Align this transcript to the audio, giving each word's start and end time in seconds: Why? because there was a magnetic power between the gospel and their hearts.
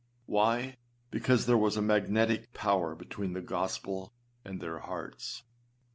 Why? 0.25 0.77
because 1.11 1.45
there 1.45 1.59
was 1.59 1.77
a 1.77 1.81
magnetic 1.83 2.53
power 2.53 2.95
between 2.95 3.33
the 3.33 3.39
gospel 3.41 4.15
and 4.43 4.59
their 4.59 4.79
hearts. 4.79 5.43